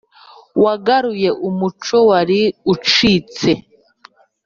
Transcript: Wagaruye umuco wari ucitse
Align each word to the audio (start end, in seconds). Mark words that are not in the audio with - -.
Wagaruye 0.63 1.29
umuco 1.47 1.97
wari 2.09 2.41
ucitse 2.73 3.49